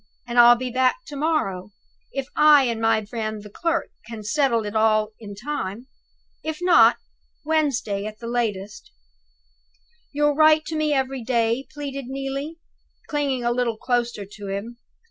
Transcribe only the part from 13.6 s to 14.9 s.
closer to him.